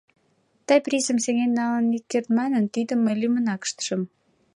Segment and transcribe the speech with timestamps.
[0.67, 4.01] Тый призым сеҥен налын ит керт манын, тидым мый лӱмынак ыштышым.